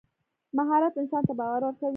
[0.57, 1.89] مهارت انسان ته باور ورکوي.